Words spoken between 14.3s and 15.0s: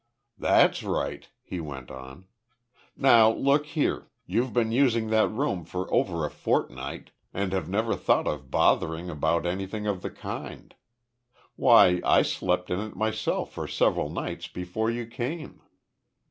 before